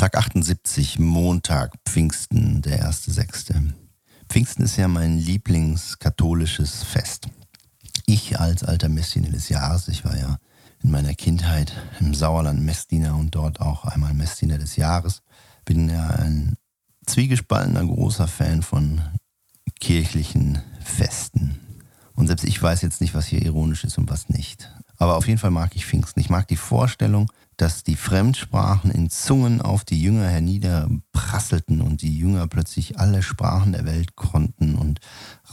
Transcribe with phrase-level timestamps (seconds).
[0.00, 3.74] Tag 78, Montag, Pfingsten, der erste Sechste.
[4.30, 7.28] Pfingsten ist ja mein Lieblingskatholisches Fest.
[8.06, 10.38] Ich als alter Messdiener des Jahres, ich war ja
[10.82, 15.20] in meiner Kindheit im Sauerland Messdiener und dort auch einmal Messdiener des Jahres,
[15.66, 16.56] bin ja ein
[17.04, 19.02] zwiegespaltener großer Fan von
[19.80, 21.60] kirchlichen Festen.
[22.14, 24.72] Und selbst ich weiß jetzt nicht, was hier ironisch ist und was nicht.
[24.96, 26.20] Aber auf jeden Fall mag ich Pfingsten.
[26.20, 27.30] Ich mag die Vorstellung,
[27.60, 33.72] dass die Fremdsprachen in Zungen auf die Jünger herniederprasselten und die Jünger plötzlich alle Sprachen
[33.72, 35.00] der Welt konnten und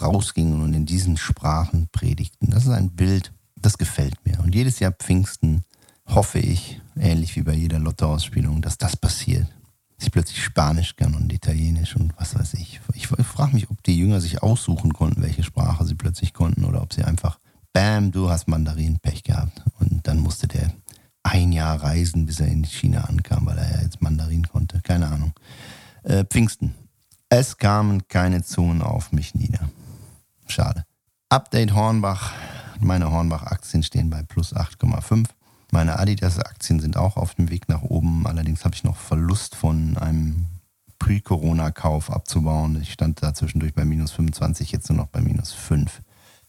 [0.02, 2.50] rausgingen und in diesen Sprachen predigten.
[2.52, 4.40] Das ist ein Bild, das gefällt mir.
[4.40, 5.64] Und jedes Jahr Pfingsten
[6.06, 9.48] hoffe ich, ähnlich wie bei jeder Lottoausspielung, dass das passiert.
[9.98, 12.80] Dass ich plötzlich Spanisch kann und Italienisch und was weiß ich.
[12.94, 16.82] Ich frage mich, ob die Jünger sich aussuchen konnten, welche Sprache sie plötzlich konnten oder
[16.82, 17.38] ob sie einfach
[17.74, 19.62] bam, du hast Mandarin-Pech gehabt.
[19.80, 20.72] Und dann musste der
[21.30, 24.82] ein Jahr reisen, bis er in China ankam, weil er ja jetzt Mandarin konnte.
[24.82, 25.34] Keine Ahnung.
[26.04, 26.74] Äh, Pfingsten.
[27.30, 29.70] Es kamen keine Zungen auf mich nieder.
[30.48, 30.86] Schade.
[31.30, 32.34] Update Hornbach.
[32.80, 35.28] Meine Hornbach-Aktien stehen bei plus 8,5.
[35.72, 38.26] Meine Adidas-Aktien sind auch auf dem Weg nach oben.
[38.26, 40.46] Allerdings habe ich noch Verlust von einem
[41.00, 42.82] Pre-Corona-Kauf abzubauen.
[42.82, 46.02] Ich stand da zwischendurch bei minus 25, jetzt nur noch bei minus 5.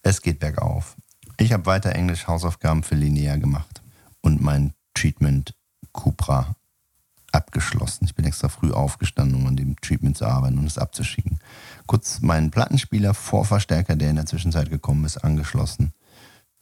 [0.03, 0.97] Es geht bergauf.
[1.39, 3.83] Ich habe weiter Englisch Hausaufgaben für Linnea gemacht
[4.21, 5.55] und mein Treatment
[5.93, 6.57] Cupra
[7.31, 8.05] abgeschlossen.
[8.07, 11.39] Ich bin extra früh aufgestanden, um an dem Treatment zu arbeiten und es abzuschicken.
[11.87, 15.93] Kurz meinen Plattenspieler, Vorverstärker, der in der Zwischenzeit gekommen ist, angeschlossen.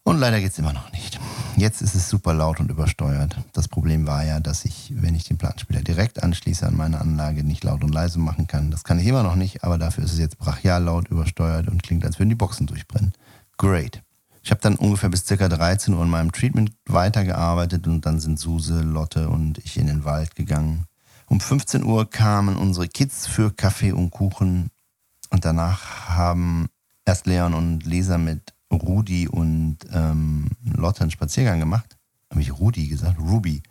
[0.02, 1.18] Und leider geht es immer noch nicht.
[1.56, 3.38] Jetzt ist es super laut und übersteuert.
[3.54, 7.42] Das Problem war ja, dass ich, wenn ich den Plattenspieler direkt anschließe an meine Anlage,
[7.42, 8.70] nicht laut und leise machen kann.
[8.70, 11.82] Das kann ich immer noch nicht, aber dafür ist es jetzt brachial laut, übersteuert und
[11.82, 13.14] klingt, als würden die Boxen durchbrennen.
[13.56, 14.02] Great.
[14.46, 18.38] Ich habe dann ungefähr bis circa 13 Uhr in meinem Treatment weitergearbeitet und dann sind
[18.38, 20.84] Suse, Lotte und ich in den Wald gegangen.
[21.26, 24.70] Um 15 Uhr kamen unsere Kids für Kaffee und Kuchen
[25.30, 26.68] und danach haben
[27.04, 31.96] erst Leon und Lisa mit Rudi und ähm, Lotte einen Spaziergang gemacht.
[32.30, 33.18] Habe ich Rudi gesagt?
[33.18, 33.64] Ruby.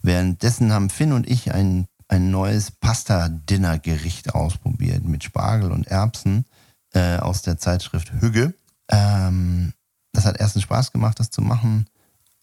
[0.00, 6.46] Währenddessen haben Finn und ich ein, ein neues Pasta-Dinner-Gericht ausprobiert mit Spargel und Erbsen
[6.94, 8.54] äh, aus der Zeitschrift Hügge.
[8.88, 9.74] Ähm,
[10.12, 11.86] das hat erstens Spaß gemacht, das zu machen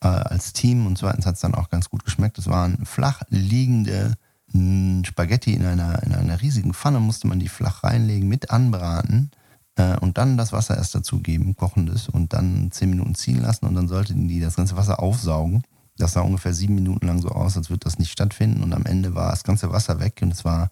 [0.01, 2.37] äh, als Team und zweitens hat es dann auch ganz gut geschmeckt.
[2.37, 4.15] Es waren flach liegende
[4.53, 9.31] mh, Spaghetti in einer, in einer riesigen Pfanne, musste man die flach reinlegen, mit anbraten
[9.75, 13.75] äh, und dann das Wasser erst dazugeben, kochendes und dann zehn Minuten ziehen lassen und
[13.75, 15.63] dann sollten die das ganze Wasser aufsaugen.
[15.97, 18.85] Das sah ungefähr sieben Minuten lang so aus, als würde das nicht stattfinden und am
[18.85, 20.69] Ende war das ganze Wasser weg und es war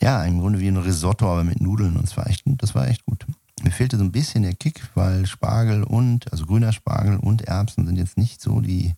[0.00, 2.86] ja im Grunde wie ein Risotto, aber mit Nudeln und es war echt das war
[2.86, 3.26] echt gut.
[3.62, 7.86] Mir fehlte so ein bisschen der Kick, weil Spargel und, also grüner Spargel und Erbsen
[7.86, 8.94] sind jetzt nicht so die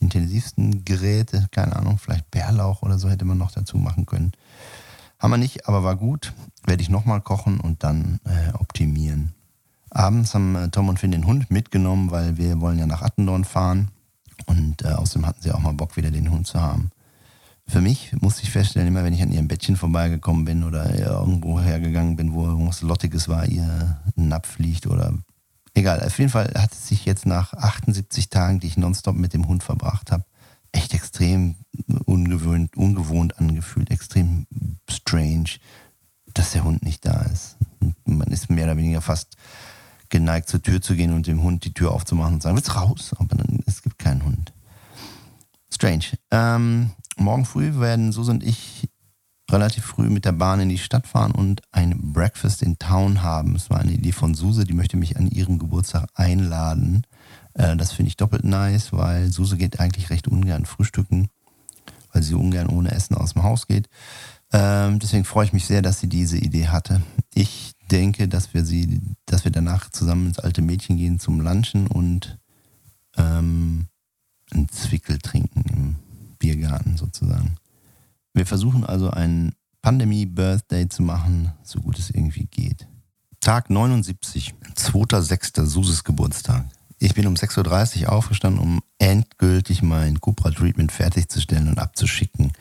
[0.00, 1.46] intensivsten Geräte.
[1.50, 4.32] Keine Ahnung, vielleicht Bärlauch oder so hätte man noch dazu machen können.
[5.18, 6.34] Haben wir nicht, aber war gut.
[6.64, 9.32] Werde ich nochmal kochen und dann äh, optimieren.
[9.90, 13.44] Abends haben äh, Tom und Finn den Hund mitgenommen, weil wir wollen ja nach Attendorn
[13.44, 13.90] fahren.
[14.46, 16.90] Und äh, außerdem hatten sie auch mal Bock, wieder den Hund zu haben
[17.72, 21.58] für mich musste ich feststellen, immer wenn ich an ihrem Bettchen vorbeigekommen bin oder irgendwo
[21.58, 25.14] hergegangen bin, wo irgendwas Lottiges war, ihr Napf liegt oder
[25.72, 26.04] egal.
[26.04, 29.48] Auf jeden Fall hat es sich jetzt nach 78 Tagen, die ich nonstop mit dem
[29.48, 30.24] Hund verbracht habe,
[30.72, 31.56] echt extrem
[32.04, 34.46] ungewöhnt, ungewohnt angefühlt, extrem
[34.90, 35.56] strange,
[36.34, 37.56] dass der Hund nicht da ist.
[38.04, 39.36] Man ist mehr oder weniger fast
[40.10, 43.14] geneigt, zur Tür zu gehen und dem Hund die Tür aufzumachen und sagen, willst raus?
[43.16, 44.52] Aber dann, es gibt keinen Hund.
[45.72, 46.04] Strange.
[46.30, 48.88] Ähm, morgen früh werden Susan und ich
[49.50, 53.54] relativ früh mit der Bahn in die Stadt fahren und ein Breakfast in Town haben.
[53.54, 57.02] Es war eine Idee von Suse, die möchte mich an ihrem Geburtstag einladen.
[57.54, 61.28] Äh, das finde ich doppelt nice, weil Suse geht eigentlich recht ungern frühstücken,
[62.12, 63.88] weil sie ungern ohne Essen aus dem Haus geht.
[64.52, 67.02] Ähm, deswegen freue ich mich sehr, dass sie diese Idee hatte.
[67.34, 71.86] Ich denke, dass wir sie, dass wir danach zusammen ins alte Mädchen gehen zum Lunchen
[71.86, 72.38] und
[73.16, 73.86] ähm,
[74.50, 75.96] einen Zwickel trinken im
[76.42, 77.54] Biergarten sozusagen.
[78.34, 82.88] Wir versuchen also ein Pandemie-Birthday zu machen, so gut es irgendwie geht.
[83.40, 85.64] Tag 79, 2.6.
[85.66, 86.66] Suses Geburtstag.
[86.98, 92.52] Ich bin um 6.30 Uhr aufgestanden, um endgültig mein Cupra-Treatment fertigzusellen und abzuschicken.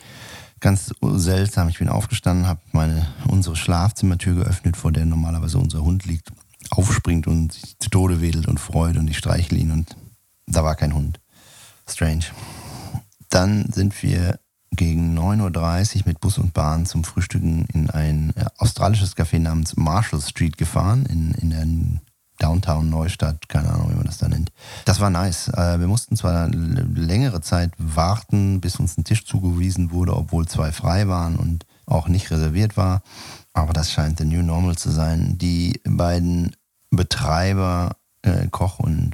[0.59, 2.61] Ganz seltsam, ich bin aufgestanden, habe
[3.27, 6.31] unsere Schlafzimmertür geöffnet, vor der normalerweise unser Hund liegt,
[6.69, 9.95] aufspringt und sich zu Tode wedelt und freut und ich streichle ihn und
[10.45, 11.19] da war kein Hund.
[11.87, 12.25] Strange.
[13.31, 14.39] Dann sind wir
[14.75, 19.75] gegen 9.30 Uhr mit Bus und Bahn zum Frühstücken in ein äh, australisches Café namens
[19.75, 21.65] Marshall Street gefahren, in, in der
[22.39, 24.51] Downtown Neustadt, keine Ahnung, wie man das da nennt.
[24.85, 25.49] Das war nice.
[25.49, 30.71] Äh, wir mussten zwar längere Zeit warten, bis uns ein Tisch zugewiesen wurde, obwohl zwei
[30.71, 33.01] frei waren und auch nicht reserviert war.
[33.53, 35.37] Aber das scheint der New Normal zu sein.
[35.37, 36.55] Die beiden
[36.89, 39.11] Betreiber, äh, Koch und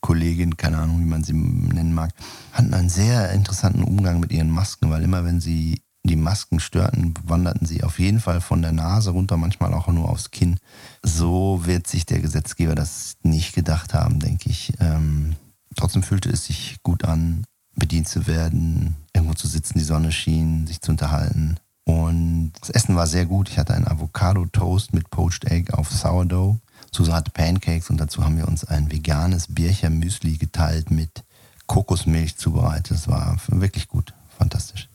[0.00, 2.12] Kollegin, keine Ahnung, wie man sie nennen mag,
[2.52, 7.14] hatten einen sehr interessanten Umgang mit ihren Masken, weil immer wenn sie die Masken störten,
[7.24, 10.58] wanderten sie auf jeden Fall von der Nase runter, manchmal auch nur aufs Kinn.
[11.02, 14.72] So wird sich der Gesetzgeber das nicht gedacht haben, denke ich.
[14.80, 15.36] Ähm,
[15.76, 17.44] trotzdem fühlte es sich gut an,
[17.76, 21.56] bedient zu werden, irgendwo zu sitzen, die Sonne schien, sich zu unterhalten.
[21.84, 23.48] Und das Essen war sehr gut.
[23.48, 26.58] Ich hatte einen Avocado-Toast mit Poached Egg auf Sourdough.
[26.92, 31.24] Susan hatte Pancakes und dazu haben wir uns ein veganes Bircher-Müsli geteilt mit
[31.66, 32.92] Kokosmilch zubereitet.
[32.92, 34.88] Das war wirklich gut, fantastisch.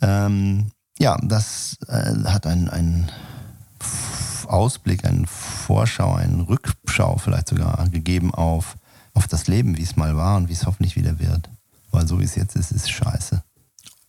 [0.00, 3.10] Ähm, ja, das äh, hat einen, einen
[4.46, 8.76] Ausblick, einen Vorschau, einen Rückschau vielleicht sogar gegeben auf,
[9.14, 11.48] auf das Leben, wie es mal war und wie es hoffentlich wieder wird.
[11.90, 13.42] Weil so wie es jetzt ist, ist scheiße.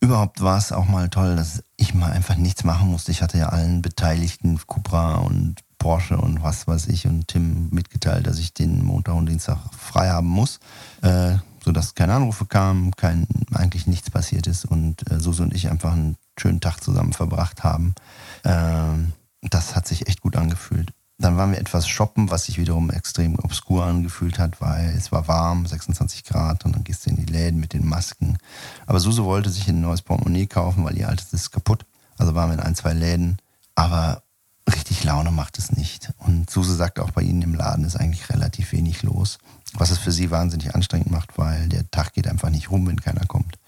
[0.00, 3.12] Überhaupt war es auch mal toll, dass ich mal einfach nichts machen musste.
[3.12, 8.26] Ich hatte ja allen Beteiligten, Cupra und Porsche und was weiß ich und Tim mitgeteilt,
[8.26, 10.58] dass ich den Montag und Dienstag frei haben muss.
[11.00, 15.70] Äh, sodass keine Anrufe kamen, kein, eigentlich nichts passiert ist und äh, Susi und ich
[15.70, 17.94] einfach einen schönen Tag zusammen verbracht haben.
[18.42, 19.12] Ähm,
[19.42, 20.92] das hat sich echt gut angefühlt.
[21.18, 25.28] Dann waren wir etwas shoppen, was sich wiederum extrem obskur angefühlt hat, weil es war
[25.28, 28.38] warm, 26 Grad und dann gehst du in die Läden mit den Masken.
[28.86, 31.86] Aber Suse wollte sich ein neues Portemonnaie kaufen, weil ihr altes ist kaputt.
[32.18, 33.38] Also waren wir in ein, zwei Läden.
[33.76, 34.22] Aber
[34.68, 36.12] richtig Laune macht es nicht.
[36.18, 39.38] Und Suse sagt auch, bei ihnen im Laden ist eigentlich relativ wenig los.
[39.74, 43.00] Was es für sie wahnsinnig anstrengend macht, weil der Tag geht einfach nicht rum, wenn
[43.00, 43.58] keiner kommt.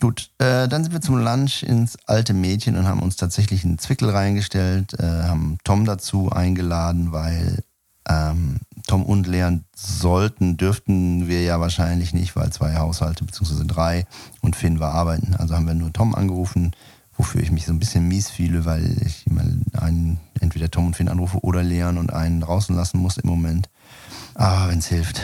[0.00, 3.78] Gut, äh, dann sind wir zum Lunch ins alte Mädchen und haben uns tatsächlich einen
[3.78, 7.62] Zwickel reingestellt, äh, haben Tom dazu eingeladen, weil
[8.08, 8.56] ähm,
[8.86, 14.06] Tom und Leon sollten, dürften wir ja wahrscheinlich nicht, weil zwei Haushalte beziehungsweise drei
[14.40, 15.34] und Finn war arbeiten.
[15.36, 16.72] Also haben wir nur Tom angerufen,
[17.16, 19.42] wofür ich mich so ein bisschen mies fühle, weil ich immer
[19.80, 23.68] einen, entweder Tom und Finn anrufe oder Leon und einen draußen lassen muss im Moment.
[24.34, 25.20] Ah, wenn es hilft.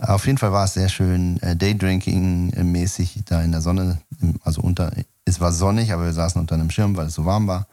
[0.00, 3.98] Auf jeden Fall war es sehr schön, äh, Daydrinking-mäßig da in der Sonne.
[4.44, 4.92] Also unter,
[5.24, 7.66] es war sonnig, aber wir saßen unter einem Schirm, weil es so warm war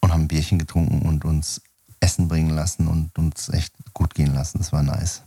[0.00, 1.62] und haben ein Bierchen getrunken und uns
[2.00, 4.58] Essen bringen lassen und uns echt gut gehen lassen.
[4.58, 5.22] Das war nice.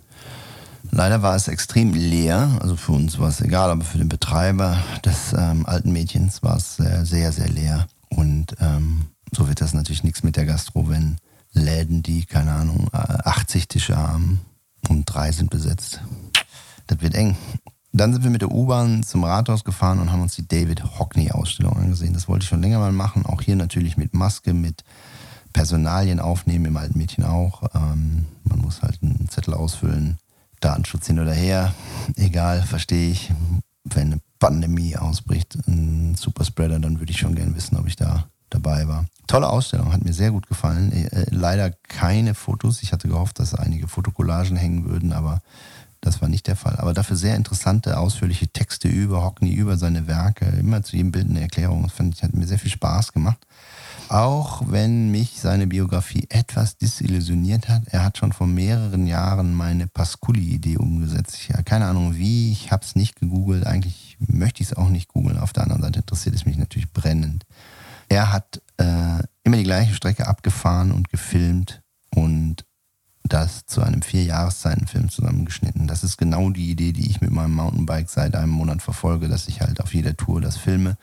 [0.94, 4.78] Leider war es extrem leer, also für uns war es egal, aber für den Betreiber
[5.06, 7.88] des ähm, alten Mädchens war es sehr, sehr, sehr leer.
[8.10, 11.18] Und ähm, so wird das natürlich nichts mit der Gastro, wenn
[11.54, 14.42] Läden, die, keine Ahnung, 80 äh, Tische haben
[14.90, 16.02] und drei sind besetzt.
[16.88, 17.38] Das wird eng.
[17.94, 21.78] Dann sind wir mit der U-Bahn zum Rathaus gefahren und haben uns die David Hockney-Ausstellung
[21.78, 22.14] angesehen.
[22.14, 23.26] Das wollte ich schon länger mal machen.
[23.26, 24.84] Auch hier natürlich mit Maske, mit
[25.54, 27.64] Personalien aufnehmen, im alten Mädchen auch.
[27.74, 30.18] Ähm, man muss halt einen Zettel ausfüllen.
[30.62, 31.74] Datenschutz hin oder her.
[32.16, 33.32] Egal, verstehe ich.
[33.84, 38.26] Wenn eine Pandemie ausbricht, ein Superspreader, dann würde ich schon gerne wissen, ob ich da
[38.50, 39.06] dabei war.
[39.28, 40.92] Tolle Ausstellung, hat mir sehr gut gefallen.
[40.92, 42.84] Äh, äh, leider keine Fotos.
[42.84, 45.42] Ich hatte gehofft, dass einige Fotokollagen hängen würden, aber
[46.02, 46.78] das war nicht der Fall.
[46.78, 50.46] Aber dafür sehr interessante, ausführliche Texte über Hockney, über seine Werke.
[50.46, 51.84] Immer zu jedem Bild eine Erklärung.
[51.84, 53.40] Das fand ich, hat mir sehr viel Spaß gemacht.
[54.12, 59.88] Auch wenn mich seine Biografie etwas disillusioniert hat, er hat schon vor mehreren Jahren meine
[59.88, 61.38] Pasculi-Idee umgesetzt.
[61.40, 63.66] Ich habe keine Ahnung wie, ich habe es nicht gegoogelt.
[63.66, 65.38] Eigentlich möchte ich es auch nicht googeln.
[65.40, 67.46] Auf der anderen Seite interessiert es mich natürlich brennend.
[68.10, 71.82] Er hat äh, immer die gleiche Strecke abgefahren und gefilmt
[72.14, 72.66] und
[73.24, 75.88] das zu einem vier Jahreszeitenfilm zusammengeschnitten.
[75.88, 79.48] Das ist genau die Idee, die ich mit meinem Mountainbike seit einem Monat verfolge, dass
[79.48, 80.98] ich halt auf jeder Tour das filme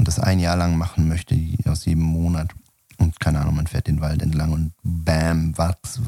[0.00, 2.52] und das ein Jahr lang machen möchte, aus jedem Monat.
[2.96, 6.00] Und keine Ahnung, man fährt den Wald entlang und bam, was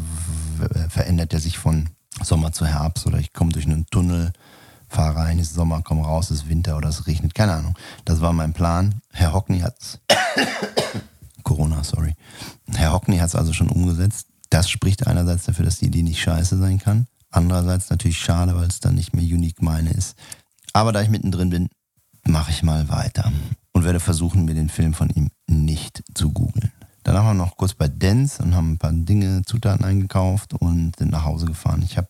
[0.89, 1.91] verändert er sich von
[2.23, 4.33] Sommer zu Herbst oder ich komme durch einen Tunnel
[4.89, 7.75] fahr rein, ist Sommer, komm raus, ist Winter oder es regnet, keine Ahnung.
[8.07, 9.03] Das war mein Plan.
[9.11, 10.01] Herr Hockney hat's.
[11.43, 12.15] Corona, sorry.
[12.73, 14.29] Herr Hockney hat es also schon umgesetzt.
[14.49, 17.09] Das spricht einerseits dafür, dass die Idee nicht scheiße sein kann.
[17.31, 20.17] Andererseits natürlich schade, weil es dann nicht mehr unique meine ist.
[20.73, 21.69] Aber da ich mittendrin bin,
[22.25, 23.31] mache ich mal weiter
[23.73, 26.73] und werde versuchen, mir den Film von ihm nicht zu googeln.
[27.05, 30.97] Danach waren wir noch kurz bei Dance und haben ein paar Dinge, Zutaten eingekauft und
[30.97, 31.83] sind nach Hause gefahren.
[31.85, 32.09] Ich habe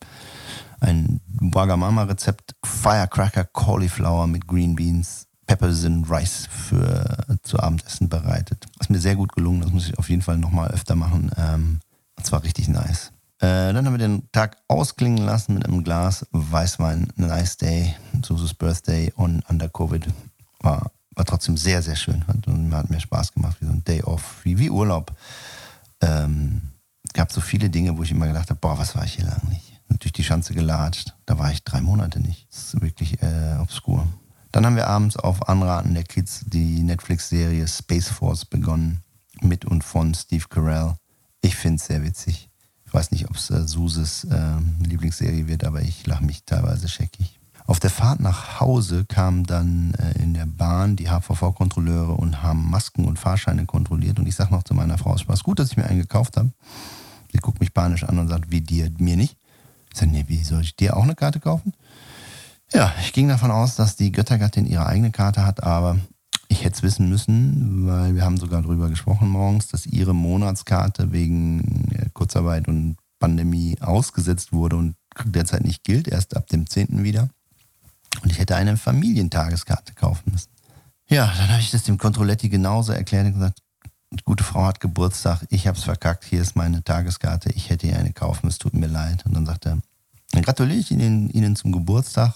[0.81, 8.65] ein Wagamama-Rezept Firecracker Cauliflower mit Green Beans, Peppers and Rice für zu Abendessen bereitet.
[8.77, 11.31] Das ist mir sehr gut gelungen, das muss ich auf jeden Fall nochmal öfter machen.
[11.37, 11.79] Ähm,
[12.15, 13.11] das war richtig nice.
[13.39, 17.07] Äh, dann haben wir den Tag ausklingen lassen mit einem Glas Weißwein.
[17.15, 20.07] Nice day, Susus Birthday und under Covid.
[20.61, 22.25] War, war trotzdem sehr, sehr schön.
[22.27, 22.37] Hat,
[22.71, 25.11] hat mir Spaß gemacht, wie so ein Day off, wie, wie Urlaub.
[26.01, 26.61] Ähm,
[27.13, 29.41] gab so viele Dinge, wo ich immer gedacht habe, boah, was war ich hier lang
[29.49, 29.79] nicht?
[29.89, 31.13] Und durch die Schanze gelatscht.
[31.25, 32.47] Da war ich drei Monate nicht.
[32.49, 34.07] Das ist wirklich äh, obskur.
[34.51, 39.01] Dann haben wir abends auf Anraten der Kids die Netflix-Serie Space Force begonnen.
[39.41, 40.95] Mit und von Steve Carell.
[41.41, 42.49] Ich finde es sehr witzig.
[42.85, 46.87] Ich weiß nicht, ob es äh, Suses äh, Lieblingsserie wird, aber ich lache mich teilweise
[46.87, 47.39] scheckig.
[47.65, 52.69] Auf der Fahrt nach Hause kamen dann äh, in der Bahn die HVV-Kontrolleure und haben
[52.69, 54.19] Masken und Fahrscheine kontrolliert.
[54.19, 56.37] Und ich sage noch zu meiner Frau, es war gut, dass ich mir einen gekauft
[56.37, 56.51] habe.
[57.31, 59.37] Sie guckt mich panisch an und sagt, wie dir, mir nicht.
[59.91, 61.73] Ich sage, nee, wie soll ich dir auch eine Karte kaufen?
[62.73, 65.97] Ja, ich ging davon aus, dass die Göttergattin ihre eigene Karte hat, aber
[66.47, 71.11] ich hätte es wissen müssen, weil wir haben sogar darüber gesprochen morgens, dass ihre Monatskarte
[71.11, 77.03] wegen äh, Kurzarbeit und Pandemie ausgesetzt wurde und derzeit nicht gilt, erst ab dem 10.
[77.03, 77.29] wieder.
[78.21, 80.49] Und ich hätte eine Familientageskarte kaufen müssen.
[81.07, 83.59] Ja, dann habe ich das dem Kontrolletti genauso erklärt und gesagt,
[84.23, 87.97] gute Frau hat Geburtstag, ich habe es verkackt, hier ist meine Tageskarte, ich hätte ihr
[87.97, 89.25] eine kaufen, es tut mir leid.
[89.25, 89.79] Und dann sagt er,
[90.31, 92.33] dann gratuliere ich Ihnen, Ihnen zum Geburtstag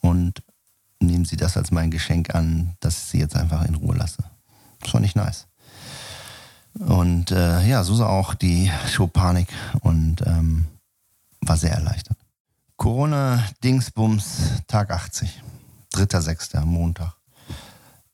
[0.00, 0.42] und
[1.00, 4.24] nehmen Sie das als mein Geschenk an, dass ich Sie jetzt einfach in Ruhe lasse.
[4.80, 5.46] Das fand ich nice.
[6.78, 9.48] Und äh, ja, so sah auch die Show Panik
[9.80, 10.66] und ähm,
[11.40, 12.18] war sehr erleichtert.
[12.76, 15.42] Corona-Dingsbums, Tag 80.
[15.94, 16.64] 3.6.
[16.64, 17.14] Montag.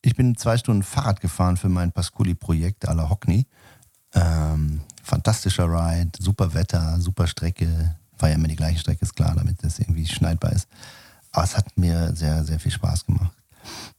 [0.02, 3.46] Ich bin zwei Stunden Fahrrad gefahren für mein Pasculi-Projekt à la Hockney.
[4.14, 7.96] Ähm, fantastischer Ride, super Wetter, super Strecke.
[8.18, 10.68] War ja immer die gleiche Strecke, ist klar, damit das irgendwie schneidbar ist.
[11.32, 13.32] Aber es hat mir sehr, sehr viel Spaß gemacht.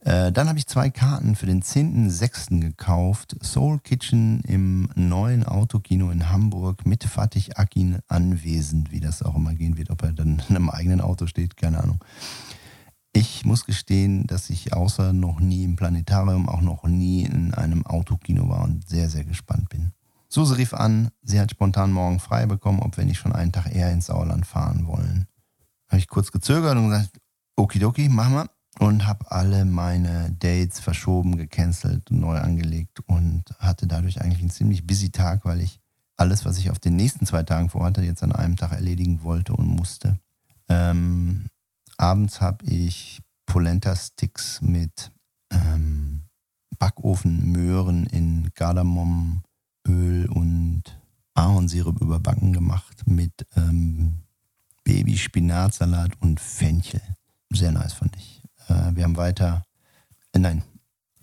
[0.00, 2.60] Äh, dann habe ich zwei Karten für den 10.06.
[2.60, 3.36] gekauft.
[3.42, 9.54] Soul Kitchen im neuen Autokino in Hamburg mit Fatih Akin anwesend, wie das auch immer
[9.54, 12.04] gehen wird, ob er dann in einem eigenen Auto steht, keine Ahnung.
[13.12, 17.86] Ich muss gestehen, dass ich außer noch nie im Planetarium auch noch nie in einem
[17.86, 19.92] Autokino war und sehr, sehr gespannt bin.
[20.28, 23.72] Suse rief an, sie hat spontan morgen frei bekommen, ob wir nicht schon einen Tag
[23.72, 25.28] eher ins Sauerland fahren wollen.
[25.88, 27.20] Habe ich kurz gezögert und gesagt,
[27.54, 33.86] okidoki, machen wir und habe alle meine Dates verschoben, gecancelt und neu angelegt und hatte
[33.86, 35.80] dadurch eigentlich einen ziemlich busy Tag, weil ich
[36.16, 39.52] alles, was ich auf den nächsten zwei Tagen vorhatte, jetzt an einem Tag erledigen wollte
[39.54, 40.18] und musste.
[40.68, 41.46] Ähm,
[41.96, 45.10] abends habe ich Polenta-Sticks mit
[45.50, 46.22] ähm,
[46.78, 50.82] Backofenmöhren in Kardamomöl und
[51.34, 54.20] Ahornsirup überbacken gemacht mit ähm,
[54.84, 57.02] Babyspinatsalat und Fenchel.
[57.50, 58.33] Sehr nice fand ich.
[58.68, 59.64] Äh, wir haben weiter,
[60.32, 60.62] äh, nein,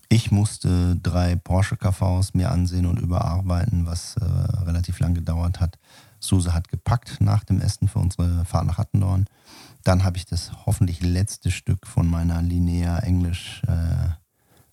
[0.10, 5.80] ich musste drei Porsche KVs mir ansehen und überarbeiten, was äh, relativ lang gedauert hat.
[6.20, 9.26] Suse hat gepackt nach dem Essen für unsere Fahrt nach Attendorn.
[9.84, 14.10] Dann habe ich das hoffentlich letzte Stück von meiner Linear Englisch äh,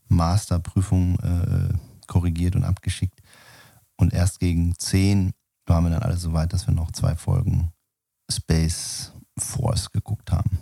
[0.08, 1.74] Masterprüfung äh,
[2.06, 3.20] korrigiert und abgeschickt.
[3.96, 5.32] Und erst gegen 10
[5.66, 7.72] waren wir dann alle so weit, dass wir noch zwei Folgen
[8.30, 10.58] Space Force geguckt haben.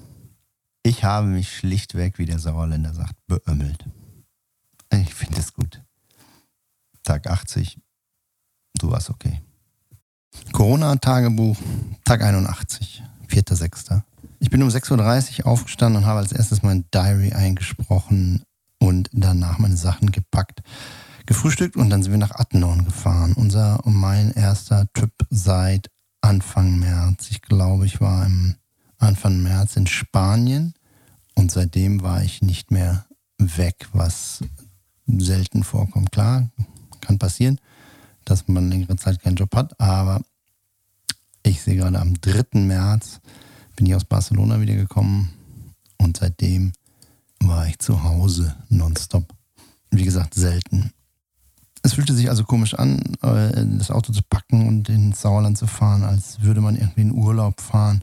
[0.87, 3.87] Ich habe mich schlichtweg, wie der Sauerländer sagt, beömmelt.
[4.93, 5.83] Ich finde es gut.
[7.03, 7.81] Tag 80,
[8.79, 9.43] du warst okay.
[10.53, 11.57] Corona-Tagebuch,
[12.05, 14.01] Tag 81, 4.6.
[14.39, 18.45] Ich bin um 6.30 Uhr aufgestanden und habe als erstes mein Diary eingesprochen
[18.79, 20.63] und danach meine Sachen gepackt,
[21.27, 23.33] gefrühstückt und dann sind wir nach Attendorn gefahren.
[23.33, 25.91] Unser und mein erster Trip seit
[26.21, 27.27] Anfang März.
[27.31, 28.55] Ich glaube, ich war im
[28.99, 30.76] Anfang März in Spanien
[31.37, 33.07] und seitdem war ich nicht mehr
[33.39, 34.41] weg, was
[35.07, 36.11] selten vorkommt.
[36.11, 36.49] Klar,
[37.01, 37.61] kann passieren,
[38.25, 40.21] dass man längere Zeit keinen Job hat, aber
[41.43, 42.61] ich sehe gerade am 3.
[42.61, 43.21] März
[43.77, 45.31] bin ich aus Barcelona wiedergekommen
[45.99, 46.73] und seitdem
[47.41, 49.33] war ich zu Hause nonstop.
[49.91, 50.91] Wie gesagt, selten.
[51.83, 55.69] Es fühlte sich also komisch an, äh, das Auto zu packen und ins Sauerland zu
[55.69, 58.03] fahren, als würde man irgendwie in Urlaub fahren.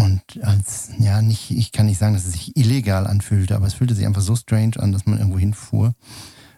[0.00, 3.74] Und als, ja, nicht, ich kann nicht sagen, dass es sich illegal anfühlte, aber es
[3.74, 5.94] fühlte sich einfach so strange an, dass man irgendwo hinfuhr.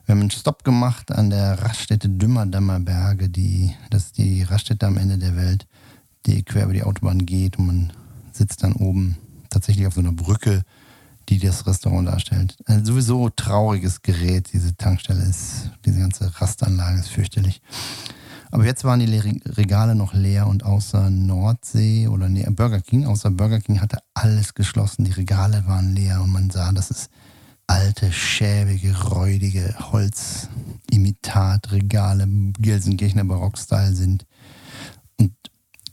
[0.05, 4.87] Wir haben einen Stopp gemacht an der Raststätte Dümmerdammer Berge, die, das ist die Raststätte
[4.87, 5.67] am Ende der Welt,
[6.27, 7.93] die quer über die Autobahn geht und man
[8.33, 9.17] sitzt dann oben
[9.51, 10.63] tatsächlich auf so einer Brücke,
[11.29, 12.57] die das Restaurant darstellt.
[12.67, 17.61] Ein sowieso trauriges Gerät, diese Tankstelle ist, diese ganze Rastanlage ist fürchterlich.
[18.53, 23.31] Aber jetzt waren die Regale noch leer und außer Nordsee oder nee, Burger King, außer
[23.31, 25.05] Burger King hatte alles geschlossen.
[25.05, 27.09] Die Regale waren leer und man sah, dass es
[27.67, 32.29] alte, schäbige, räudige Holzimitatregale,
[32.59, 34.27] Gelsenkirchener Barockstyle sind.
[35.19, 35.33] Und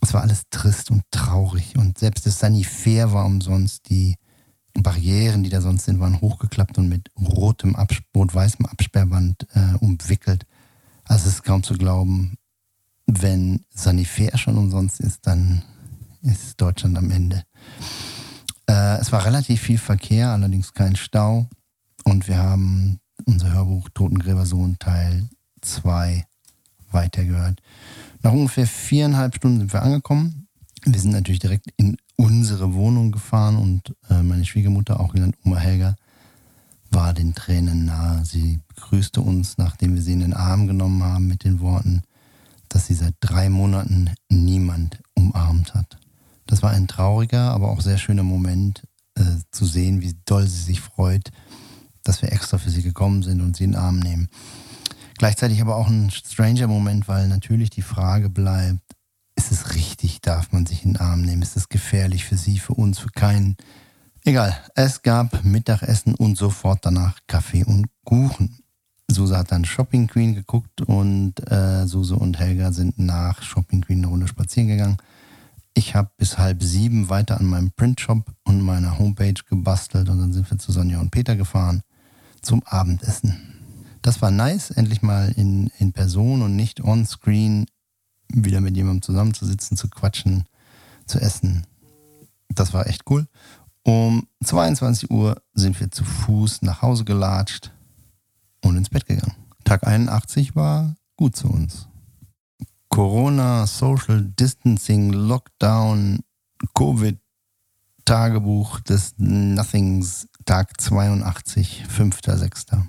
[0.02, 1.78] es war alles trist und traurig.
[1.78, 3.88] Und selbst das Sanifair war umsonst.
[3.88, 4.16] Die
[4.74, 7.74] Barrieren, die da sonst sind, waren hochgeklappt und mit rotem,
[8.14, 10.44] rot-weißem Absperrband äh, umwickelt.
[11.04, 12.36] Also es ist kaum zu glauben,
[13.12, 15.62] wenn Sanifair schon umsonst ist, dann
[16.22, 17.44] ist Deutschland am Ende.
[18.66, 21.48] Äh, es war relativ viel Verkehr, allerdings kein Stau.
[22.04, 25.28] Und wir haben unser Hörbuch Totengräbersohn Teil
[25.62, 26.24] 2
[26.90, 27.60] weitergehört.
[28.22, 30.48] Nach ungefähr viereinhalb Stunden sind wir angekommen.
[30.84, 35.56] Wir sind natürlich direkt in unsere Wohnung gefahren und äh, meine Schwiegermutter, auch genannt Oma
[35.56, 35.96] Helga,
[36.90, 38.24] war den Tränen nahe.
[38.24, 42.02] Sie begrüßte uns, nachdem wir sie in den Arm genommen haben, mit den Worten,
[42.70, 45.98] dass sie seit drei Monaten niemand umarmt hat.
[46.46, 48.82] Das war ein trauriger, aber auch sehr schöner Moment
[49.16, 51.30] äh, zu sehen, wie doll sie sich freut,
[52.02, 54.28] dass wir extra für sie gekommen sind und sie in den Arm nehmen.
[55.18, 58.80] Gleichzeitig aber auch ein stranger Moment, weil natürlich die Frage bleibt,
[59.36, 61.42] ist es richtig, darf man sich in den Arm nehmen?
[61.42, 63.56] Ist es gefährlich für sie, für uns, für keinen?
[64.24, 68.58] Egal, es gab Mittagessen und sofort danach Kaffee und Kuchen.
[69.14, 73.98] Suse hat dann Shopping Queen geguckt und äh, Suse und Helga sind nach Shopping Queen
[73.98, 74.96] eine Runde spazieren gegangen.
[75.74, 80.32] Ich habe bis halb sieben weiter an meinem Printshop und meiner Homepage gebastelt und dann
[80.32, 81.82] sind wir zu Sonja und Peter gefahren
[82.42, 83.36] zum Abendessen.
[84.02, 87.66] Das war nice, endlich mal in, in Person und nicht on-screen
[88.32, 90.44] wieder mit jemandem zusammenzusitzen, zu quatschen,
[91.06, 91.66] zu essen.
[92.48, 93.26] Das war echt cool.
[93.82, 97.72] Um 22 Uhr sind wir zu Fuß nach Hause gelatscht
[98.62, 99.34] und ins Bett gegangen.
[99.64, 101.88] Tag 81 war gut zu uns.
[102.88, 106.20] Corona, Social Distancing, Lockdown,
[106.74, 107.18] Covid,
[108.04, 112.82] Tagebuch des Nothings, Tag 82, 5.6.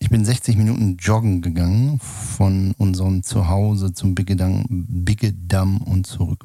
[0.00, 6.44] Ich bin 60 Minuten joggen gegangen von unserem Zuhause zum Biggedam und zurück.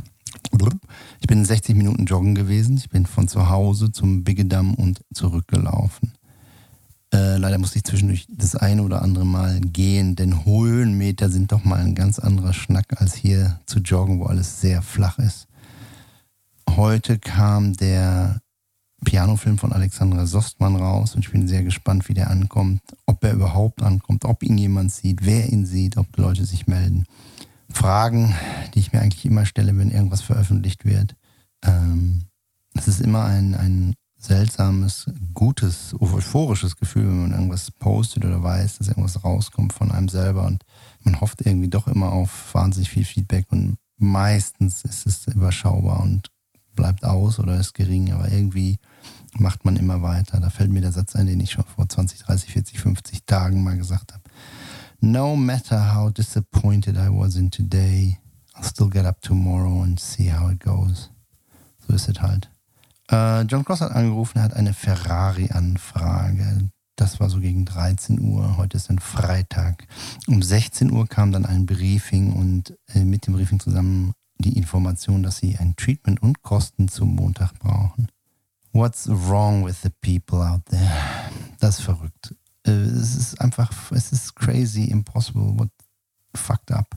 [1.19, 2.77] Ich bin 60 Minuten joggen gewesen.
[2.77, 6.13] Ich bin von zu Hause zum Biggedam und zurückgelaufen.
[7.13, 11.63] Äh, leider musste ich zwischendurch das eine oder andere Mal gehen, denn Höhenmeter sind doch
[11.63, 15.47] mal ein ganz anderer Schnack als hier zu joggen, wo alles sehr flach ist.
[16.67, 18.41] Heute kam der
[19.05, 23.33] Pianofilm von Alexandra Sostmann raus und ich bin sehr gespannt, wie der ankommt, ob er
[23.33, 27.05] überhaupt ankommt, ob ihn jemand sieht, wer ihn sieht, ob Leute sich melden.
[27.69, 28.33] Fragen,
[28.73, 31.15] die ich mir eigentlich immer stelle, wenn irgendwas veröffentlicht wird.
[31.63, 32.23] Ähm,
[32.73, 38.77] es ist immer ein, ein seltsames, gutes, euphorisches Gefühl, wenn man irgendwas postet oder weiß,
[38.77, 40.63] dass irgendwas rauskommt von einem selber und
[41.01, 46.29] man hofft irgendwie doch immer auf wahnsinnig viel Feedback und meistens ist es überschaubar und
[46.73, 48.79] bleibt aus oder ist gering, aber irgendwie
[49.33, 50.39] macht man immer weiter.
[50.39, 53.63] Da fällt mir der Satz ein, den ich schon vor 20, 30, 40, 50 Tagen
[53.63, 54.23] mal gesagt habe.
[55.01, 58.19] No matter how disappointed I was in today,
[58.55, 61.09] I'll still get up tomorrow and see how it goes.
[61.85, 62.52] So ist es halt.
[63.09, 66.69] Äh, John Cross hat angerufen, er hat eine Ferrari-Anfrage.
[66.95, 68.57] Das war so gegen 13 Uhr.
[68.57, 69.87] Heute ist ein Freitag.
[70.27, 75.23] Um 16 Uhr kam dann ein Briefing und äh, mit dem Briefing zusammen die Information,
[75.23, 78.07] dass sie ein Treatment und Kosten zum Montag brauchen.
[78.71, 80.91] What's wrong with the people out there?
[81.59, 82.35] Das ist verrückt.
[82.65, 85.69] Äh, es ist einfach, es ist crazy, impossible, what
[86.35, 86.95] fucked up.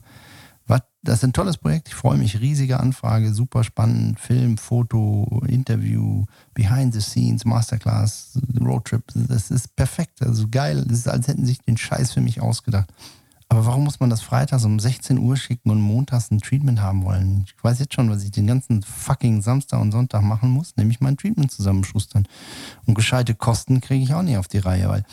[1.07, 1.87] Das ist ein tolles Projekt.
[1.87, 2.41] Ich freue mich.
[2.41, 4.19] Riesige Anfrage, super spannend.
[4.19, 9.03] Film, Foto, Interview, Behind the Scenes, Masterclass, Roadtrip.
[9.15, 10.21] Das ist perfekt.
[10.21, 10.83] Also geil.
[10.85, 12.91] Das ist, als hätten sich den Scheiß für mich ausgedacht.
[13.47, 17.05] Aber warum muss man das freitags um 16 Uhr schicken und montags ein Treatment haben
[17.05, 17.45] wollen?
[17.47, 20.99] Ich weiß jetzt schon, was ich den ganzen fucking Samstag und Sonntag machen muss, nämlich
[20.99, 22.27] mein Treatment zusammenschustern.
[22.85, 25.05] Und gescheite Kosten kriege ich auch nicht auf die Reihe, weil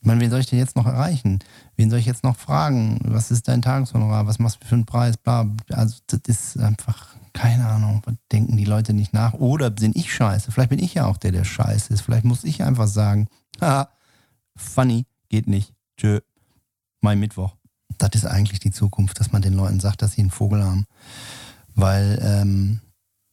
[0.00, 1.38] ich meine, wen soll ich denn jetzt noch erreichen?
[1.78, 2.98] Wen soll ich jetzt noch fragen?
[3.04, 4.26] Was ist dein Tageshonorar?
[4.26, 5.16] Was machst du für einen Preis?
[5.16, 5.48] Bla.
[5.70, 9.34] Also, das ist einfach, keine Ahnung, denken die Leute nicht nach?
[9.34, 10.50] Oder sind ich scheiße?
[10.50, 12.00] Vielleicht bin ich ja auch der, der scheiße ist.
[12.00, 13.28] Vielleicht muss ich einfach sagen,
[13.60, 13.90] haha,
[14.56, 15.72] funny, geht nicht.
[15.96, 16.18] Tschö,
[17.00, 17.54] mein Mittwoch.
[17.96, 20.84] Das ist eigentlich die Zukunft, dass man den Leuten sagt, dass sie einen Vogel haben.
[21.76, 22.80] Weil ähm,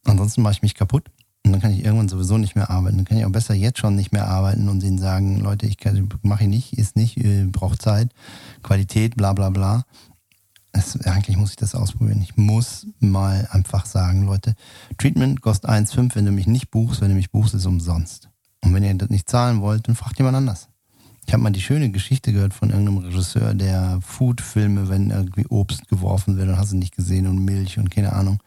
[0.05, 1.09] ansonsten mache ich mich kaputt.
[1.45, 2.97] Und dann kann ich irgendwann sowieso nicht mehr arbeiten.
[2.97, 5.77] Dann kann ich auch besser jetzt schon nicht mehr arbeiten und ihnen sagen, Leute, ich
[6.23, 8.09] mache ich nicht, ist nicht, äh, braucht Zeit,
[8.63, 9.85] Qualität, bla bla bla.
[10.71, 12.21] Es, eigentlich muss ich das ausprobieren.
[12.21, 14.55] Ich muss mal einfach sagen, Leute,
[14.97, 18.29] Treatment kostet 1,5, wenn du mich nicht buchst, wenn du mich buchst, ist umsonst.
[18.61, 20.67] Und wenn ihr das nicht zahlen wollt, dann fragt jemand anders.
[21.27, 25.87] Ich habe mal die schöne Geschichte gehört von irgendeinem Regisseur, der Food-Filme, wenn irgendwie Obst
[25.89, 28.39] geworfen wird, dann hast du nicht gesehen und Milch und keine Ahnung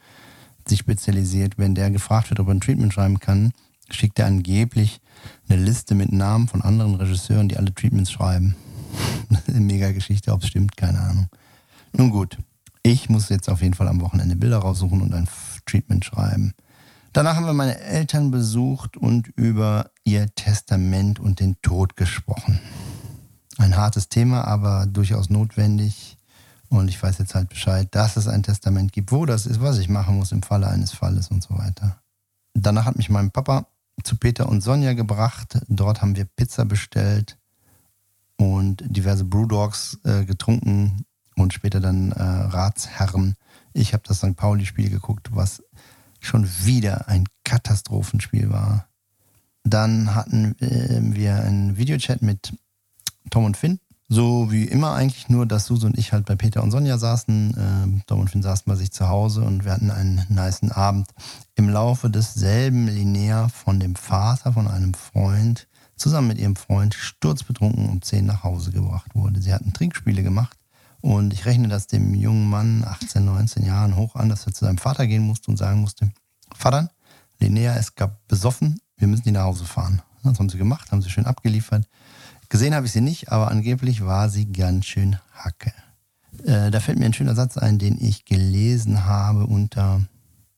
[0.69, 1.57] sich spezialisiert.
[1.57, 3.51] Wenn der gefragt wird, ob er ein Treatment schreiben kann,
[3.89, 5.01] schickt er angeblich
[5.47, 8.55] eine Liste mit Namen von anderen Regisseuren, die alle Treatments schreiben.
[9.47, 11.27] mega Geschichte, ob es stimmt, keine Ahnung.
[11.93, 12.37] Nun gut,
[12.83, 15.27] ich muss jetzt auf jeden Fall am Wochenende Bilder raussuchen und ein
[15.65, 16.53] Treatment schreiben.
[17.13, 22.59] Danach haben wir meine Eltern besucht und über ihr Testament und den Tod gesprochen.
[23.57, 26.18] Ein hartes Thema, aber durchaus notwendig
[26.69, 29.79] Und ich weiß jetzt halt Bescheid, dass es ein Testament gibt, wo das ist, was
[29.79, 32.01] ich machen muss im Falle eines Falles und so weiter.
[32.53, 33.67] Danach hat mich mein Papa
[34.03, 35.59] zu Peter und Sonja gebracht.
[35.67, 37.37] Dort haben wir Pizza bestellt
[38.37, 41.05] und diverse Brewdogs äh, getrunken
[41.35, 43.35] und später dann äh, Ratsherren.
[43.73, 44.35] Ich habe das St.
[44.35, 45.63] Pauli-Spiel geguckt, was
[46.19, 48.87] schon wieder ein Katastrophenspiel war.
[49.63, 52.53] Dann hatten äh, wir einen Videochat mit
[53.29, 53.79] Tom und Finn.
[54.11, 57.55] So wie immer eigentlich nur, dass Suse und ich halt bei Peter und Sonja saßen.
[57.55, 61.11] Ähm, Tom und Finn saßen bei sich zu Hause und wir hatten einen niceen Abend.
[61.53, 67.87] Im Laufe desselben Linnea von dem Vater von einem Freund zusammen mit ihrem Freund sturzbetrunken
[67.87, 69.41] um 10 nach Hause gebracht wurde.
[69.43, 70.57] Sie hatten Trinkspiele gemacht
[71.01, 74.65] und ich rechne das dem jungen Mann, 18, 19 Jahren, hoch an, dass er zu
[74.65, 76.11] seinem Vater gehen musste und sagen musste,
[76.55, 76.89] Vater,
[77.39, 80.01] Linnea ist gab besoffen, wir müssen die nach Hause fahren.
[80.23, 81.85] Das haben sie gemacht, haben sie schön abgeliefert.
[82.49, 85.71] Gesehen habe ich sie nicht, aber angeblich war sie ganz schön hacke.
[86.43, 90.01] Äh, da fällt mir ein schöner Satz ein, den ich gelesen habe unter...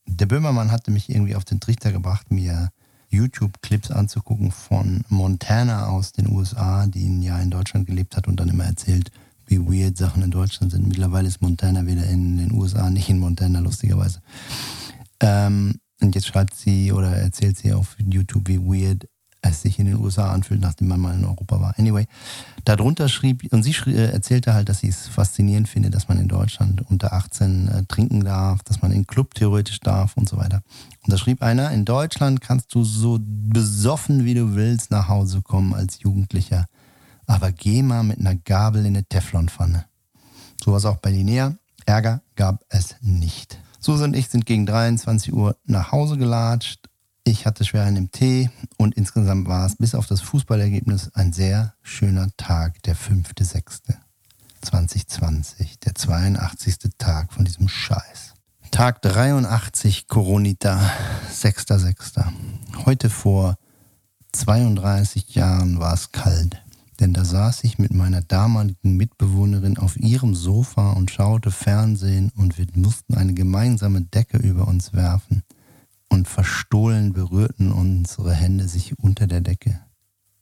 [0.07, 2.69] Der Böhmermann hatte mich irgendwie auf den Trichter gebracht, mir
[3.09, 8.39] YouTube-Clips anzugucken von Montana aus den USA, die ein Jahr in Deutschland gelebt hat und
[8.39, 9.11] dann immer erzählt,
[9.45, 10.87] wie weird Sachen in Deutschland sind.
[10.87, 14.21] Mittlerweile ist Montana wieder in den USA, nicht in Montana, lustigerweise.
[15.19, 19.07] Ähm, und jetzt schreibt sie oder erzählt sie auf YouTube, wie weird
[19.41, 21.73] es sich in den USA anfühlt, nachdem man mal in Europa war.
[21.77, 22.05] Anyway,
[22.63, 26.19] darunter schrieb, und sie schrie, äh, erzählte halt, dass sie es faszinierend findet, dass man
[26.19, 30.37] in Deutschland unter 18 äh, trinken darf, dass man in Club theoretisch darf und so
[30.37, 30.61] weiter.
[31.03, 35.41] Und da schrieb einer, in Deutschland kannst du so besoffen, wie du willst, nach Hause
[35.41, 36.67] kommen als Jugendlicher
[37.31, 39.85] aber geh mal mit einer Gabel in eine Teflonpfanne.
[40.61, 41.55] So was auch bei Linnea.
[41.85, 43.57] Ärger gab es nicht.
[43.79, 46.89] Susan und ich sind gegen 23 Uhr nach Hause gelatscht.
[47.23, 51.73] Ich hatte schwer einen Tee und insgesamt war es bis auf das Fußballergebnis ein sehr
[51.81, 56.77] schöner Tag, der 5.6.2020, der 82.
[56.97, 58.33] Tag von diesem Scheiß.
[58.71, 60.79] Tag 83 Coronita,
[61.31, 62.23] 6.6.
[62.85, 63.57] Heute vor
[64.31, 66.63] 32 Jahren war es kalt
[67.01, 72.59] denn da saß ich mit meiner damaligen Mitbewohnerin auf ihrem Sofa und schaute Fernsehen und
[72.59, 75.41] wir mussten eine gemeinsame Decke über uns werfen
[76.11, 79.79] und verstohlen berührten unsere Hände sich unter der Decke.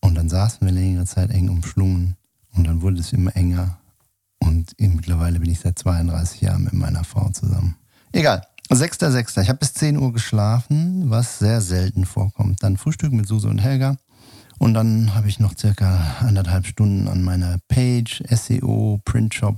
[0.02, 2.16] Und dann saßen wir längere Zeit eng umschlungen
[2.56, 3.78] und dann wurde es immer enger
[4.40, 7.76] und mittlerweile bin ich seit 32 Jahren mit meiner Frau zusammen.
[8.12, 8.42] Egal.
[8.70, 9.42] 6.6.
[9.42, 12.62] Ich habe bis 10 Uhr geschlafen, was sehr selten vorkommt.
[12.62, 13.98] Dann Frühstück mit Suse und Helga.
[14.60, 19.58] Und dann habe ich noch circa anderthalb Stunden an meiner Page, SEO, Printshop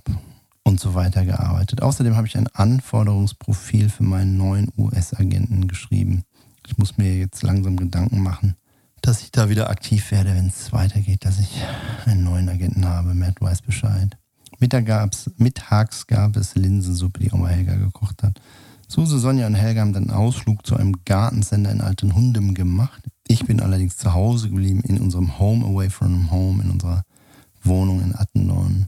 [0.72, 1.82] und so weiter gearbeitet.
[1.82, 6.24] Außerdem habe ich ein Anforderungsprofil für meinen neuen US-Agenten geschrieben.
[6.66, 8.56] Ich muss mir jetzt langsam Gedanken machen,
[9.02, 11.62] dass ich da wieder aktiv werde, wenn es weitergeht, dass ich
[12.06, 13.14] einen neuen Agenten habe.
[13.14, 14.18] Matt weiß Bescheid.
[14.86, 18.40] Gab's, mittags gab es Linsensuppe, die Oma Helga gekocht hat.
[18.88, 23.04] Suse, Sonja und Helga haben dann Ausflug zu einem Gartensender in Alten Hundem gemacht.
[23.28, 27.04] Ich bin allerdings zu Hause geblieben in unserem Home Away from Home, in unserer
[27.64, 28.88] Wohnung in Attendorn.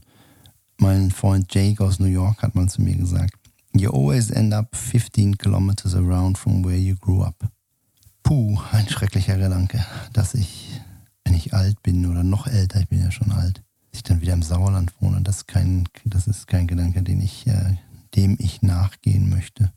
[0.78, 3.34] Mein Freund Jake aus New York hat mal zu mir gesagt,
[3.76, 7.48] You always end up 15 kilometers around from where you grew up.
[8.22, 10.80] Puh, ein schrecklicher Gedanke, dass ich,
[11.24, 13.58] wenn ich alt bin oder noch älter, ich bin ja schon alt,
[13.90, 15.22] dass ich dann wieder im Sauerland wohne.
[15.22, 17.76] Das ist kein, das ist kein Gedanke, den ich, äh,
[18.14, 19.72] dem ich nachgehen möchte.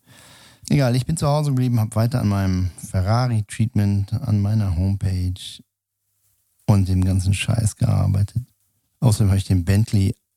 [0.70, 5.34] Egal, ich bin zu Hause geblieben, habe weiter an meinem Ferrari-Treatment, an meiner Homepage
[6.68, 8.44] und dem ganzen Scheiß gearbeitet.
[9.00, 9.66] Außerdem habe ich den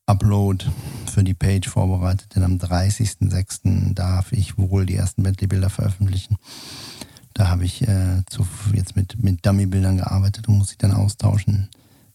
[0.06, 0.66] Bentley-Upload
[1.12, 3.94] für die Page vorbereitet, denn am 30.06.
[3.94, 6.36] darf ich wohl die ersten Bentley-Bilder veröffentlichen.
[7.34, 11.68] Da habe ich äh, zu, jetzt mit, mit Dummy-Bildern gearbeitet und muss sie dann austauschen,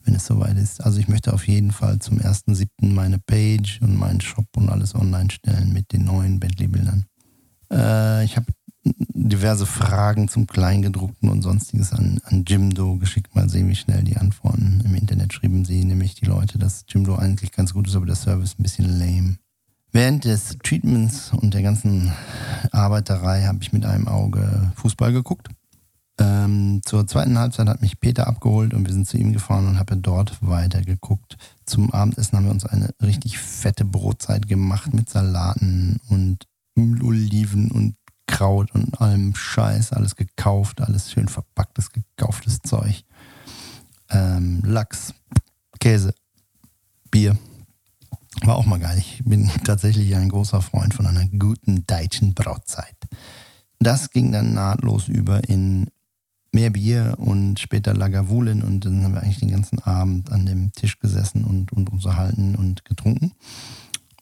[0.04, 0.84] wenn es soweit ist.
[0.84, 2.68] Also ich möchte auf jeden Fall zum 1.07.
[2.94, 7.06] meine Page und meinen Shop und alles online stellen mit den neuen Bentley-Bildern.
[7.72, 8.48] Äh, ich habe
[8.86, 13.36] diverse Fragen zum Kleingedruckten und sonstiges an, an Jimdo geschickt.
[13.36, 14.82] Mal sehen, wie schnell die antworten.
[14.86, 18.16] Im Internet schrieben sie nämlich die Leute, dass Jimdo eigentlich ganz gut ist, aber der
[18.16, 19.38] Service ein bisschen lame.
[19.92, 22.12] Während des Treatments und der ganzen
[22.72, 25.50] Arbeiterei habe ich mit einem Auge Fußball geguckt.
[26.18, 29.80] Ähm, zur zweiten Halbzeit hat mich Peter abgeholt und wir sind zu ihm gefahren und
[29.80, 31.38] haben dort weiter geguckt.
[31.66, 36.46] Zum Abendessen haben wir uns eine richtig fette Brotzeit gemacht mit Salaten und
[36.78, 37.96] Oliven und
[38.28, 43.04] Kraut und allem Scheiß, alles gekauft, alles schön verpacktes, gekauftes Zeug.
[44.10, 45.14] Ähm, Lachs,
[45.80, 46.14] Käse,
[47.12, 47.38] Bier.
[48.42, 48.98] War auch mal geil.
[48.98, 52.96] Ich bin tatsächlich ein großer Freund von einer guten deutschen Brautzeit.
[53.80, 55.88] Das ging dann nahtlos über in
[56.56, 60.72] mehr Bier und später Lagavulin und dann haben wir eigentlich den ganzen Abend an dem
[60.72, 63.34] Tisch gesessen und, und unterhalten und getrunken.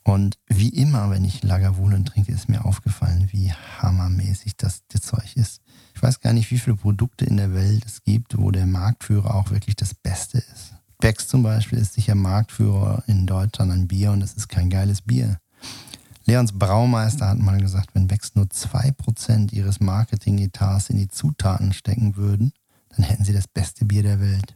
[0.04, 5.34] Und wie immer, wenn ich Lagavulin trinke, ist mir aufgefallen, wie hammermäßig das, das Zeug
[5.34, 5.62] ist.
[5.94, 9.34] Ich weiß gar nicht, wie viele Produkte in der Welt es gibt, wo der Marktführer
[9.34, 10.74] auch wirklich das Beste ist.
[10.98, 15.00] Becks zum Beispiel ist sicher Marktführer in Deutschland an Bier und es ist kein geiles
[15.00, 15.38] Bier.
[16.26, 22.16] Leons Braumeister hat mal gesagt, wenn Becks nur 2% ihres Marketing-Etats in die Zutaten stecken
[22.16, 22.52] würden,
[22.90, 24.54] dann hätten sie das beste Bier der Welt.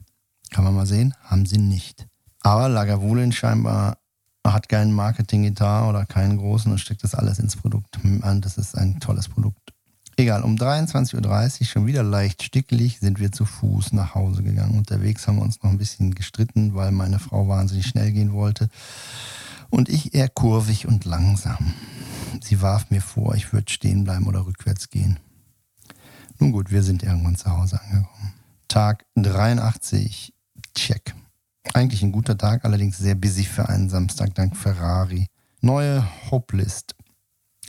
[0.50, 2.06] Kann man mal sehen, haben sie nicht.
[2.40, 3.98] Aber Lagavulin scheinbar
[4.52, 7.98] hat keinen Marketing-Etat oder keinen großen und steckt das alles ins Produkt.
[8.40, 9.72] Das ist ein tolles Produkt.
[10.16, 14.76] Egal, um 23.30 Uhr, schon wieder leicht stickelig, sind wir zu Fuß nach Hause gegangen.
[14.76, 18.68] Unterwegs haben wir uns noch ein bisschen gestritten, weil meine Frau wahnsinnig schnell gehen wollte.
[19.70, 21.74] Und ich eher kurvig und langsam.
[22.42, 25.20] Sie warf mir vor, ich würde stehen bleiben oder rückwärts gehen.
[26.40, 28.34] Nun gut, wir sind irgendwann zu Hause angekommen.
[28.66, 30.34] Tag 83,
[30.74, 31.14] check.
[31.74, 35.26] Eigentlich ein guter Tag, allerdings sehr busy für einen Samstag dank Ferrari.
[35.60, 36.94] Neue Hoplist.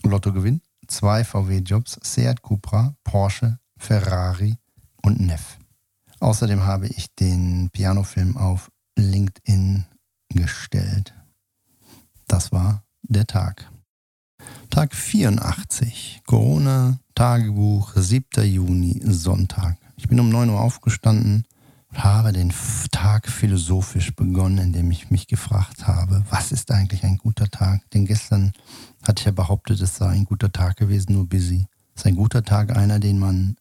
[0.03, 4.55] Lottogewinn, zwei VW-Jobs, Seat Cupra, Porsche, Ferrari
[5.01, 5.57] und Neff.
[6.19, 9.85] Außerdem habe ich den Pianofilm auf LinkedIn
[10.29, 11.13] gestellt.
[12.27, 13.71] Das war der Tag.
[14.69, 18.45] Tag 84, Corona, Tagebuch, 7.
[18.45, 19.77] Juni, Sonntag.
[19.97, 21.45] Ich bin um 9 Uhr aufgestanden,
[21.93, 22.53] habe den
[22.91, 27.81] Tag philosophisch begonnen, indem ich mich gefragt habe, was ist eigentlich ein guter Tag?
[27.91, 28.53] Denn gestern
[29.03, 31.65] hatte ich ja behauptet, es sei ein guter Tag gewesen, nur busy.
[31.95, 33.55] Ist ein guter Tag einer, den man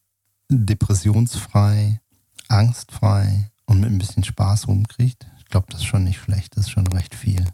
[0.51, 2.01] depressionsfrei,
[2.49, 5.27] angstfrei und mit ein bisschen Spaß rumkriegt.
[5.39, 7.45] Ich glaube, das ist schon nicht schlecht, das ist schon recht viel.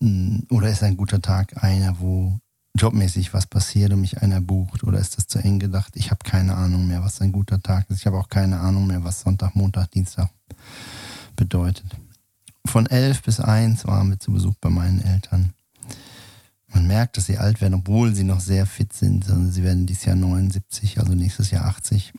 [0.00, 2.38] Hm, oder ist ein guter Tag einer, wo
[2.76, 4.84] jobmäßig was passiert und mich einer bucht?
[4.84, 5.94] Oder ist das zu eng gedacht?
[5.96, 8.00] Ich habe keine Ahnung mehr, was ein guter Tag ist.
[8.00, 10.30] Ich habe auch keine Ahnung mehr, was Sonntag, Montag, Dienstag
[11.36, 11.96] bedeutet.
[12.66, 15.52] Von elf bis eins waren wir zu Besuch bei meinen Eltern.
[16.68, 19.24] Man merkt, dass sie alt werden, obwohl sie noch sehr fit sind.
[19.52, 22.12] Sie werden dieses Jahr 79, also nächstes Jahr 80.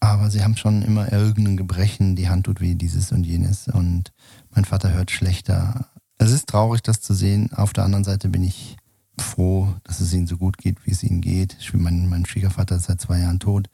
[0.00, 3.68] Aber sie haben schon immer irgendein Gebrechen, die Hand tut weh, dieses und jenes.
[3.68, 4.12] Und
[4.50, 5.86] mein Vater hört schlechter.
[6.18, 7.52] Es ist traurig, das zu sehen.
[7.52, 8.76] Auf der anderen Seite bin ich
[9.20, 11.56] froh, dass es ihnen so gut geht, wie es ihnen geht.
[11.60, 13.68] Ich, mein, mein Schwiegervater ist seit zwei Jahren tot.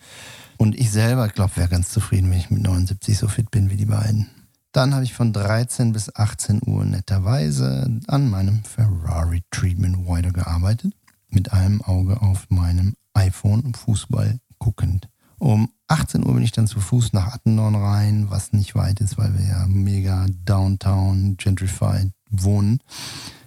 [0.57, 3.77] Und ich selber, glaube wäre ganz zufrieden, wenn ich mit 79 so fit bin wie
[3.77, 4.29] die beiden.
[4.73, 10.95] Dann habe ich von 13 bis 18 Uhr netterweise an meinem Ferrari Treatment Wider gearbeitet.
[11.29, 15.09] Mit einem Auge auf meinem iPhone Fußball guckend.
[15.39, 19.19] Um 18 Uhr bin ich dann zu Fuß nach Attendorn rein, was nicht weit ist,
[19.19, 22.79] weil wir ja mega downtown gentrified wohnen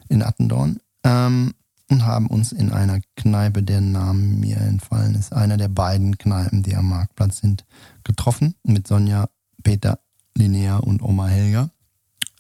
[0.09, 0.77] in Attendorn.
[1.03, 1.53] Ähm,
[1.89, 6.63] und haben uns in einer Kneipe, deren Namen mir entfallen ist, einer der beiden Kneipen,
[6.63, 7.65] die am Marktplatz sind,
[8.03, 9.29] getroffen mit Sonja,
[9.63, 9.99] Peter,
[10.35, 11.69] Linnea und Oma Helga.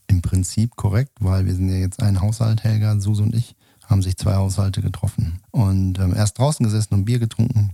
[0.07, 3.55] Im Prinzip korrekt, weil wir sind ja jetzt ein Haushalt, Helga, Suse und ich,
[3.87, 5.41] haben sich zwei Haushalte getroffen.
[5.51, 7.71] Und ähm, erst draußen gesessen und Bier getrunken.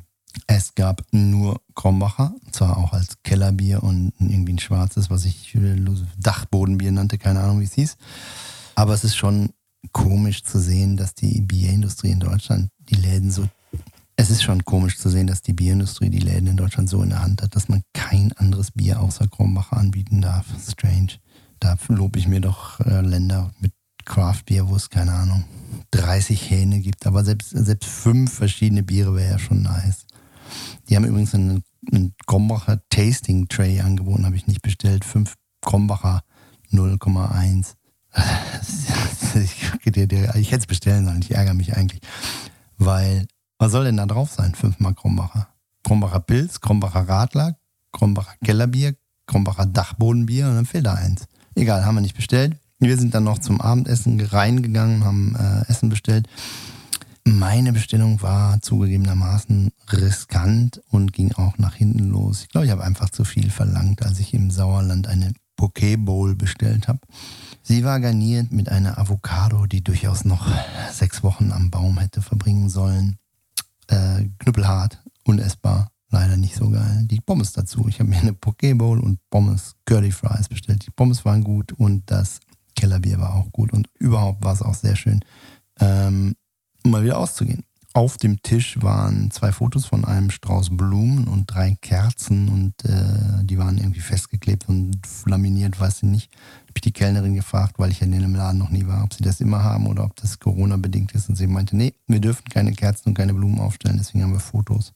[0.48, 5.58] Es gab nur Krombacher, zwar auch als Kellerbier und irgendwie ein schwarzes, was ich
[6.18, 7.98] Dachbodenbier nannte, keine Ahnung, wie es hieß.
[8.76, 9.50] Aber es ist schon
[9.92, 13.48] komisch zu sehen, dass die Bierindustrie in Deutschland die Läden so.
[14.16, 17.10] Es ist schon komisch zu sehen, dass die Bierindustrie die Läden in Deutschland so in
[17.10, 20.46] der Hand hat, dass man kein anderes Bier außer Krombacher anbieten darf.
[20.70, 21.14] Strange.
[21.60, 23.74] Da lobe ich mir doch äh, Länder mit
[24.06, 25.46] Craft Beer, wo es, keine Ahnung,
[25.92, 27.08] 30 Hähne gibt.
[27.08, 30.06] Aber selbst, selbst fünf verschiedene Biere wäre ja schon nice.
[30.90, 35.06] Die haben übrigens einen, einen Krombacher Tasting Tray angeboten, habe ich nicht bestellt.
[35.06, 36.24] Fünf Krombacher
[36.72, 37.76] 0,1
[39.36, 42.02] ich, hätte es bestellen sollen, ich ärgere mich eigentlich.
[42.78, 44.56] Weil, was soll denn da drauf sein?
[44.56, 45.48] Fünfmal Krombacher.
[45.84, 47.58] Krombacher Pilz, Krombacher Radler,
[47.92, 48.96] Krombacher Kellerbier,
[49.28, 51.28] Krombacher Dachbodenbier und dann fehlt da eins.
[51.56, 52.58] Egal, haben wir nicht bestellt.
[52.80, 56.28] Wir sind dann noch zum Abendessen reingegangen, haben äh, Essen bestellt.
[57.24, 62.42] Meine Bestellung war zugegebenermaßen riskant und ging auch nach hinten los.
[62.42, 66.36] Ich glaube, ich habe einfach zu viel verlangt, als ich im Sauerland eine Poké Bowl
[66.36, 67.00] bestellt habe.
[67.72, 70.46] Sie war garniert mit einer Avocado, die durchaus noch
[70.92, 73.18] sechs Wochen am Baum hätte verbringen sollen.
[73.88, 77.06] Äh, knüppelhart, unessbar, leider nicht so geil.
[77.06, 77.88] Die Pommes dazu.
[77.88, 80.86] Ich habe mir eine Bowl und Pommes, Curly Fries bestellt.
[80.86, 82.42] Die Pommes waren gut und das
[82.76, 85.22] Kellerbier war auch gut und überhaupt war es auch sehr schön,
[85.80, 86.36] ähm,
[86.84, 87.64] mal wieder auszugehen.
[87.94, 93.44] Auf dem Tisch waren zwei Fotos von einem Strauß Blumen und drei Kerzen und äh,
[93.44, 96.32] die waren irgendwie festgeklebt und laminiert, weiß ich nicht.
[96.62, 99.14] Habe ich die Kellnerin gefragt, weil ich ja in dem Laden noch nie war, ob
[99.14, 101.28] sie das immer haben oder ob das Corona-bedingt ist.
[101.28, 104.40] Und sie meinte, nee, wir dürfen keine Kerzen und keine Blumen aufstellen, deswegen haben wir
[104.40, 104.94] Fotos.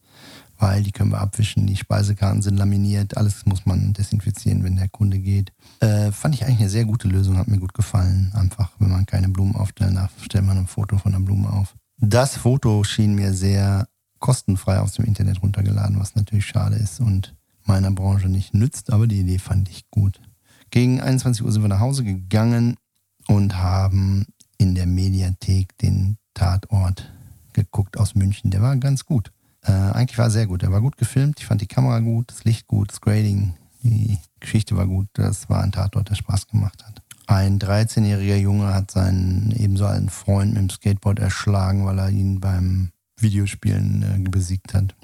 [0.58, 1.68] Weil die können wir abwischen.
[1.68, 5.52] Die Speisekarten sind laminiert, alles muss man desinfizieren, wenn der Kunde geht.
[5.82, 8.32] Äh, fand ich eigentlich eine sehr gute Lösung, hat mir gut gefallen.
[8.36, 11.76] Einfach, wenn man keine Blumen aufstellen darf, stellt man ein Foto von der Blume auf.
[11.98, 13.88] Das Foto schien mir sehr
[14.20, 19.08] kostenfrei aus dem Internet runtergeladen, was natürlich schade ist und meiner Branche nicht nützt, aber
[19.08, 20.20] die Idee fand ich gut.
[20.72, 22.76] Gegen 21 Uhr sind wir nach Hause gegangen
[23.28, 24.26] und haben
[24.58, 27.12] in der Mediathek den Tatort
[27.54, 28.52] geguckt aus München.
[28.52, 29.32] Der war ganz gut.
[29.62, 30.64] Äh, eigentlich war er sehr gut.
[30.64, 31.40] Er war gut gefilmt.
[31.40, 33.54] Ich fand die Kamera gut, das Licht gut, das Grading,
[33.84, 35.08] die Geschichte war gut.
[35.14, 37.02] Das war ein Tatort, der Spaß gemacht hat.
[37.28, 42.40] Ein 13-jähriger Junge hat seinen ebenso alten Freund mit dem Skateboard erschlagen, weil er ihn
[42.40, 44.96] beim Videospielen äh, besiegt hat.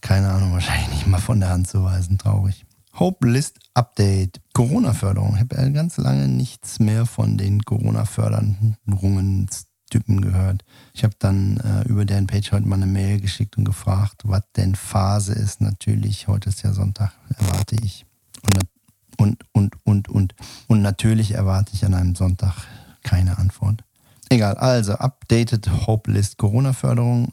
[0.00, 2.18] Keine Ahnung, wahrscheinlich nicht mal von der Hand zu weisen.
[2.18, 2.64] Traurig.
[2.98, 4.40] Hope List Update.
[4.52, 5.34] Corona-Förderung.
[5.34, 9.48] Ich habe ganz lange nichts mehr von den Corona-Förderungen
[9.90, 10.64] Typen gehört.
[10.94, 14.42] Ich habe dann äh, über deren Page heute mal eine Mail geschickt und gefragt, was
[14.56, 15.60] denn Phase ist.
[15.60, 18.06] Natürlich, heute ist ja Sonntag, erwarte ich.
[18.42, 18.64] Und,
[19.20, 20.34] und, und, und, und.
[20.66, 22.54] Und natürlich erwarte ich an einem Sonntag
[23.02, 23.84] keine Antwort.
[24.30, 27.32] Egal, also updated Hope List Corona-Förderung,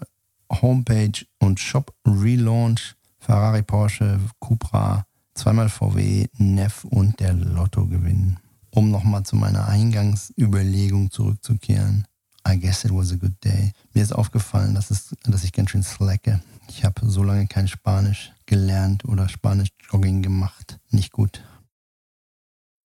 [0.52, 8.38] Homepage und Shop Relaunch, Ferrari, Porsche, Cupra, zweimal VW, Neff und der Lotto gewinnen.
[8.72, 12.06] Um nochmal zu meiner Eingangsüberlegung zurückzukehren.
[12.48, 13.72] I guess it was a good day.
[13.94, 16.42] Mir ist aufgefallen, dass, es, dass ich ganz schön slacke.
[16.68, 20.80] Ich habe so lange kein Spanisch gelernt oder Spanisch-Jogging gemacht.
[20.92, 21.42] Nicht gut.